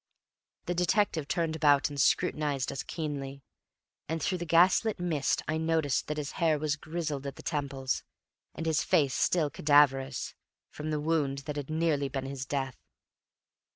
The 0.65 0.73
detective 0.73 1.27
turned 1.27 1.55
about 1.55 1.89
and 1.91 2.01
scrutinized 2.01 2.71
us 2.71 2.81
keenly; 2.81 3.43
and 4.09 4.19
through 4.19 4.39
the 4.39 4.47
gaslit 4.47 4.99
mist 4.99 5.43
I 5.47 5.59
noticed 5.59 6.07
that 6.07 6.17
his 6.17 6.31
hair 6.41 6.57
was 6.57 6.75
grizzled 6.75 7.27
at 7.27 7.35
the 7.35 7.43
temples, 7.43 8.01
and 8.55 8.65
his 8.65 8.81
face 8.83 9.13
still 9.13 9.51
cadaverous, 9.51 10.33
from 10.71 10.89
the 10.89 10.99
wound 10.99 11.39
that 11.45 11.55
had 11.55 11.69
nearly 11.69 12.09
been 12.09 12.25
his 12.25 12.47
death. 12.47 12.77